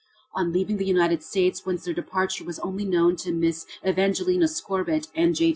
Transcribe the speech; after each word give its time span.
On 0.33 0.51
leaving 0.51 0.77
the 0.77 0.85
United 0.85 1.21
States, 1.21 1.63
whence 1.63 1.85
their 1.85 1.93
departure 1.93 2.43
was 2.43 2.57
only 2.61 2.85
known 2.85 3.15
to 3.17 3.29
Mrs. 3.31 3.67
Evangelina 3.85 4.47
Scorbitt, 4.47 5.09
and 5.13 5.35
J. 5.35 5.49